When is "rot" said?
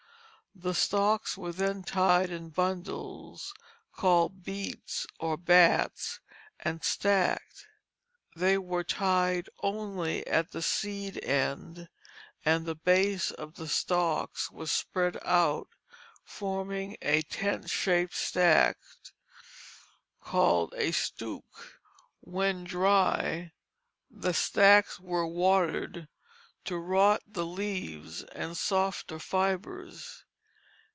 26.77-27.23